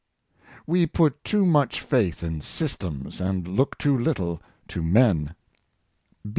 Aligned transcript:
•'We 0.65 0.87
put 0.87 1.23
too 1.23 1.45
much 1.45 1.79
faith 1.79 2.23
in 2.23 2.41
systems, 2.41 3.21
and 3.21 3.47
look 3.47 3.77
too 3.77 3.95
little 3.95 4.41
to 4.69 4.81
men." 4.81 5.35